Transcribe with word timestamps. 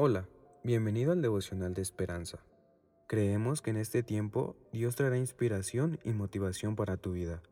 Hola, 0.00 0.28
bienvenido 0.62 1.10
al 1.10 1.22
devocional 1.22 1.74
de 1.74 1.82
esperanza. 1.82 2.38
Creemos 3.08 3.62
que 3.62 3.70
en 3.70 3.78
este 3.78 4.04
tiempo 4.04 4.54
Dios 4.72 4.94
traerá 4.94 5.18
inspiración 5.18 5.98
y 6.04 6.10
motivación 6.10 6.76
para 6.76 6.98
tu 6.98 7.14
vida. 7.14 7.42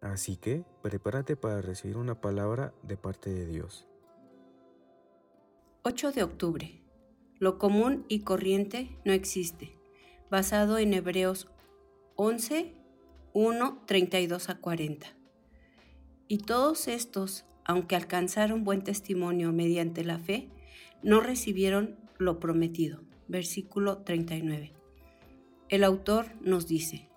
Así 0.00 0.36
que 0.36 0.64
prepárate 0.84 1.34
para 1.34 1.60
recibir 1.62 1.96
una 1.96 2.20
palabra 2.20 2.72
de 2.84 2.96
parte 2.96 3.34
de 3.34 3.46
Dios. 3.46 3.88
8 5.82 6.12
de 6.12 6.22
octubre. 6.22 6.80
Lo 7.40 7.58
común 7.58 8.06
y 8.08 8.20
corriente 8.20 8.96
no 9.04 9.12
existe. 9.12 9.76
Basado 10.30 10.78
en 10.78 10.94
Hebreos 10.94 11.48
11, 12.14 12.72
1, 13.32 13.82
32 13.84 14.48
a 14.48 14.60
40. 14.60 15.08
Y 16.28 16.38
todos 16.38 16.86
estos, 16.86 17.46
aunque 17.64 17.96
alcanzaron 17.96 18.62
buen 18.62 18.84
testimonio 18.84 19.50
mediante 19.50 20.04
la 20.04 20.20
fe, 20.20 20.52
no 21.04 21.20
recibieron 21.20 21.96
lo 22.18 22.40
prometido. 22.40 23.02
Versículo 23.28 23.98
39. 23.98 24.72
El 25.68 25.84
autor 25.84 26.26
nos 26.40 26.66
dice, 26.66 27.08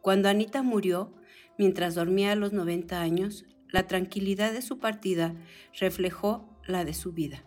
cuando 0.00 0.30
Anita 0.30 0.62
murió, 0.62 1.12
mientras 1.58 1.94
dormía 1.94 2.32
a 2.32 2.36
los 2.36 2.54
90 2.54 3.00
años, 3.00 3.44
la 3.70 3.86
tranquilidad 3.86 4.52
de 4.52 4.62
su 4.62 4.78
partida 4.78 5.34
reflejó 5.78 6.48
la 6.66 6.86
de 6.86 6.94
su 6.94 7.12
vida. 7.12 7.44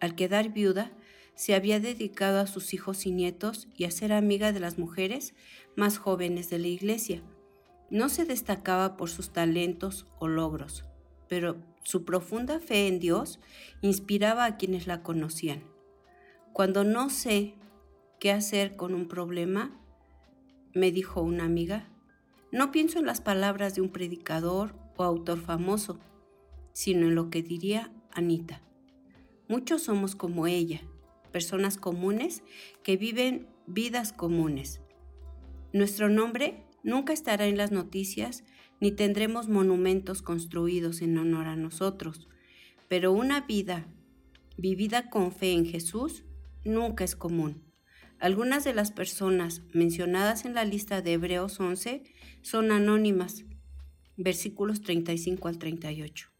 Al 0.00 0.14
quedar 0.14 0.48
viuda, 0.48 0.92
se 1.34 1.54
había 1.54 1.78
dedicado 1.78 2.40
a 2.40 2.46
sus 2.46 2.72
hijos 2.72 3.04
y 3.04 3.10
nietos 3.10 3.68
y 3.76 3.84
a 3.84 3.90
ser 3.90 4.12
amiga 4.12 4.52
de 4.52 4.60
las 4.60 4.78
mujeres 4.78 5.34
más 5.76 5.98
jóvenes 5.98 6.48
de 6.48 6.58
la 6.58 6.68
iglesia. 6.68 7.22
No 7.90 8.08
se 8.08 8.24
destacaba 8.24 8.96
por 8.96 9.10
sus 9.10 9.30
talentos 9.30 10.06
o 10.18 10.28
logros, 10.28 10.84
pero 11.32 11.56
su 11.82 12.04
profunda 12.04 12.60
fe 12.60 12.88
en 12.88 13.00
Dios 13.00 13.40
inspiraba 13.80 14.44
a 14.44 14.58
quienes 14.58 14.86
la 14.86 15.02
conocían. 15.02 15.62
Cuando 16.52 16.84
no 16.84 17.08
sé 17.08 17.54
qué 18.20 18.32
hacer 18.32 18.76
con 18.76 18.92
un 18.92 19.08
problema, 19.08 19.80
me 20.74 20.92
dijo 20.92 21.22
una 21.22 21.44
amiga, 21.44 21.88
no 22.50 22.70
pienso 22.70 22.98
en 22.98 23.06
las 23.06 23.22
palabras 23.22 23.74
de 23.74 23.80
un 23.80 23.88
predicador 23.88 24.74
o 24.98 25.04
autor 25.04 25.40
famoso, 25.40 25.98
sino 26.74 27.06
en 27.06 27.14
lo 27.14 27.30
que 27.30 27.42
diría 27.42 27.90
Anita. 28.10 28.60
Muchos 29.48 29.84
somos 29.84 30.14
como 30.14 30.46
ella, 30.46 30.82
personas 31.32 31.78
comunes 31.78 32.42
que 32.82 32.98
viven 32.98 33.48
vidas 33.66 34.12
comunes. 34.12 34.82
Nuestro 35.72 36.10
nombre 36.10 36.66
nunca 36.82 37.14
estará 37.14 37.46
en 37.46 37.56
las 37.56 37.72
noticias 37.72 38.44
ni 38.82 38.90
tendremos 38.90 39.48
monumentos 39.48 40.22
construidos 40.22 41.02
en 41.02 41.16
honor 41.16 41.46
a 41.46 41.54
nosotros, 41.54 42.26
pero 42.88 43.12
una 43.12 43.42
vida 43.42 43.86
vivida 44.56 45.08
con 45.08 45.30
fe 45.30 45.52
en 45.52 45.66
Jesús 45.66 46.24
nunca 46.64 47.04
es 47.04 47.14
común. 47.14 47.62
Algunas 48.18 48.64
de 48.64 48.74
las 48.74 48.90
personas 48.90 49.62
mencionadas 49.72 50.44
en 50.44 50.54
la 50.54 50.64
lista 50.64 51.00
de 51.00 51.12
Hebreos 51.12 51.60
11 51.60 52.02
son 52.40 52.72
anónimas, 52.72 53.44
versículos 54.16 54.82
35 54.82 55.46
al 55.46 55.58
38. 55.58 56.30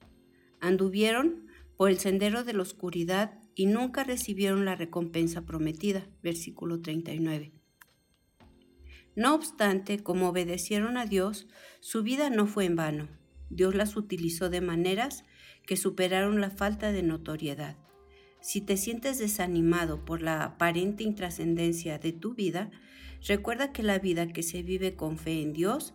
Anduvieron 0.58 1.46
por 1.76 1.90
el 1.90 2.00
sendero 2.00 2.42
de 2.42 2.54
la 2.54 2.62
oscuridad 2.62 3.38
y 3.54 3.66
nunca 3.66 4.02
recibieron 4.02 4.64
la 4.64 4.74
recompensa 4.74 5.42
prometida, 5.42 6.08
versículo 6.24 6.80
39. 6.80 7.52
No 9.14 9.34
obstante, 9.34 10.02
como 10.02 10.28
obedecieron 10.28 10.96
a 10.96 11.05
Dios, 11.05 11.46
su 11.80 12.02
vida 12.02 12.30
no 12.30 12.46
fue 12.46 12.64
en 12.64 12.77
vano. 12.77 13.08
Dios 13.50 13.74
las 13.74 13.96
utilizó 13.96 14.48
de 14.48 14.62
maneras 14.62 15.24
que 15.66 15.77
superaron 15.77 16.41
la 16.41 16.50
falta 16.50 16.92
de 16.92 17.02
notoriedad. 17.02 17.77
Si 18.41 18.62
te 18.62 18.78
sientes 18.78 19.19
desanimado 19.19 20.04
por 20.04 20.22
la 20.22 20.42
aparente 20.42 21.04
intrascendencia 21.04 21.98
de 21.98 22.12
tu 22.12 22.34
vida, 22.34 22.70
recuerda 23.27 23.72
que 23.72 23.82
la 23.82 23.98
vida 23.98 24.27
que 24.28 24.42
se 24.42 24.62
vive 24.62 24.96
con 24.96 25.19
fe 25.19 25.42
en 25.42 25.52
Dios 25.52 25.94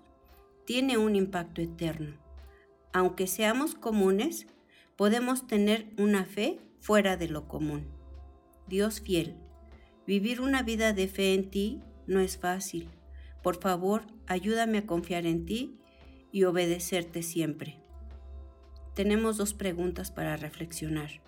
tiene 0.65 0.97
un 0.97 1.15
impacto 1.15 1.61
eterno. 1.61 2.17
Aunque 2.93 3.25
seamos 3.25 3.73
comunes, 3.73 4.45
podemos 4.95 5.47
tener 5.47 5.87
una 5.97 6.25
fe 6.25 6.59
fuera 6.79 7.17
de 7.17 7.29
lo 7.29 7.47
común. 7.47 7.87
Dios 8.67 9.01
fiel, 9.01 9.35
vivir 10.05 10.39
una 10.39 10.61
vida 10.61 10.93
de 10.93 11.07
fe 11.07 11.33
en 11.33 11.49
ti 11.49 11.81
no 12.05 12.19
es 12.19 12.37
fácil 12.37 12.89
por 13.47 13.61
favor, 13.61 14.01
ayúdame 14.25 14.79
a 14.79 14.85
confiar 14.85 15.25
en 15.25 15.45
ti 15.45 15.79
y 16.33 16.43
obedecerte 16.43 17.23
siempre. 17.23 17.79
Tenemos 18.93 19.37
dos 19.37 19.53
preguntas 19.53 20.11
para 20.11 20.35
reflexionar. 20.35 21.21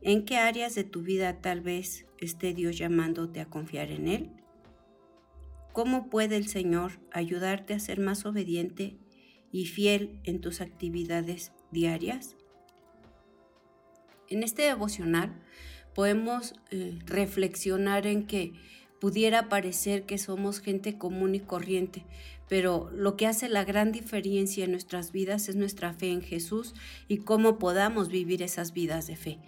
¿En 0.00 0.24
qué 0.24 0.38
áreas 0.38 0.74
de 0.74 0.82
tu 0.82 1.02
vida 1.02 1.40
tal 1.40 1.60
vez 1.60 2.04
esté 2.18 2.52
Dios 2.52 2.76
llamándote 2.76 3.38
a 3.38 3.44
confiar 3.44 3.92
en 3.92 4.08
Él? 4.08 4.30
¿Cómo 5.72 6.10
puede 6.10 6.36
el 6.36 6.48
Señor 6.48 6.98
ayudarte 7.12 7.74
a 7.74 7.78
ser 7.78 8.00
más 8.00 8.26
obediente 8.26 8.96
y 9.52 9.66
fiel 9.66 10.18
en 10.24 10.40
tus 10.40 10.60
actividades 10.60 11.52
diarias? 11.70 12.34
En 14.26 14.42
este 14.42 14.62
devocional 14.62 15.40
podemos 15.94 16.54
eh, 16.72 16.98
reflexionar 17.06 18.08
en 18.08 18.26
que 18.26 18.52
pudiera 19.02 19.48
parecer 19.48 20.06
que 20.06 20.16
somos 20.16 20.60
gente 20.60 20.96
común 20.96 21.34
y 21.34 21.40
corriente, 21.40 22.04
pero 22.48 22.88
lo 22.94 23.16
que 23.16 23.26
hace 23.26 23.48
la 23.48 23.64
gran 23.64 23.90
diferencia 23.90 24.64
en 24.64 24.70
nuestras 24.70 25.10
vidas 25.10 25.48
es 25.48 25.56
nuestra 25.56 25.92
fe 25.92 26.12
en 26.12 26.22
Jesús 26.22 26.72
y 27.08 27.16
cómo 27.16 27.58
podamos 27.58 28.10
vivir 28.10 28.42
esas 28.44 28.72
vidas 28.72 29.08
de 29.08 29.16
fe. 29.16 29.40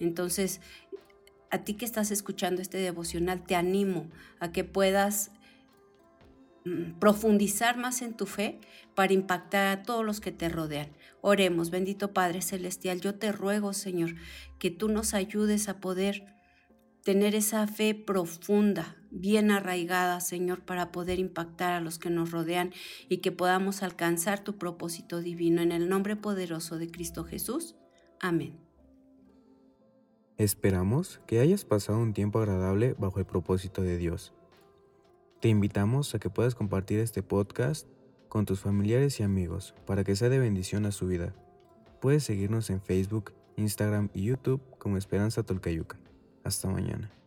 Entonces, 0.00 0.62
a 1.50 1.58
ti 1.58 1.74
que 1.74 1.84
estás 1.84 2.10
escuchando 2.10 2.62
este 2.62 2.78
devocional, 2.78 3.44
te 3.44 3.54
animo 3.54 4.08
a 4.40 4.50
que 4.50 4.64
puedas 4.64 5.30
mm, 6.64 6.92
profundizar 6.98 7.76
más 7.76 8.00
en 8.00 8.14
tu 8.14 8.24
fe 8.24 8.62
para 8.94 9.12
impactar 9.12 9.66
a 9.66 9.82
todos 9.82 10.06
los 10.06 10.20
que 10.20 10.32
te 10.32 10.48
rodean. 10.48 10.88
Oremos, 11.20 11.68
bendito 11.68 12.14
Padre 12.14 12.40
Celestial, 12.40 13.02
yo 13.02 13.14
te 13.16 13.30
ruego, 13.30 13.74
Señor, 13.74 14.14
que 14.58 14.70
tú 14.70 14.88
nos 14.88 15.12
ayudes 15.12 15.68
a 15.68 15.80
poder 15.80 16.24
tener 17.04 17.34
esa 17.34 17.66
fe 17.66 17.94
profunda, 17.94 18.96
bien 19.12 19.50
arraigada, 19.50 20.20
Señor, 20.20 20.64
para 20.64 20.90
poder 20.90 21.18
impactar 21.18 21.72
a 21.74 21.80
los 21.80 21.98
que 21.98 22.10
nos 22.10 22.30
rodean 22.30 22.72
y 23.08 23.18
que 23.18 23.30
podamos 23.30 23.82
alcanzar 23.82 24.42
tu 24.42 24.58
propósito 24.58 25.20
divino 25.20 25.60
en 25.60 25.70
el 25.70 25.88
nombre 25.88 26.16
poderoso 26.16 26.78
de 26.78 26.90
Cristo 26.90 27.24
Jesús. 27.24 27.76
Amén. 28.20 28.58
Esperamos 30.38 31.20
que 31.26 31.40
hayas 31.40 31.64
pasado 31.64 31.98
un 31.98 32.14
tiempo 32.14 32.40
agradable 32.40 32.96
bajo 32.98 33.18
el 33.20 33.26
propósito 33.26 33.82
de 33.82 33.98
Dios. 33.98 34.32
Te 35.40 35.48
invitamos 35.48 36.14
a 36.14 36.18
que 36.18 36.30
puedas 36.30 36.54
compartir 36.54 36.98
este 37.00 37.22
podcast 37.22 37.86
con 38.28 38.46
tus 38.46 38.60
familiares 38.60 39.20
y 39.20 39.24
amigos 39.24 39.74
para 39.86 40.04
que 40.04 40.16
sea 40.16 40.30
de 40.30 40.38
bendición 40.38 40.86
a 40.86 40.92
su 40.92 41.06
vida. 41.06 41.34
Puedes 42.00 42.24
seguirnos 42.24 42.70
en 42.70 42.80
Facebook, 42.80 43.34
Instagram 43.56 44.08
y 44.14 44.24
YouTube 44.24 44.62
como 44.78 44.96
Esperanza 44.96 45.42
Tolcayuca. 45.42 45.98
Hasta 46.42 46.68
mañana. 46.68 47.21